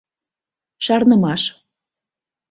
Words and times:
Шарнымаш… 0.85 1.41